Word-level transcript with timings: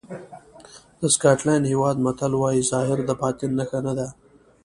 د 0.99 1.01
سکاټلېنډ 1.15 1.63
هېواد 1.71 1.95
متل 2.05 2.33
وایي 2.41 2.61
ظاهر 2.71 2.99
د 3.05 3.11
باطن 3.21 3.51
نښه 3.59 3.79
نه 3.87 3.93
ده. 3.99 4.07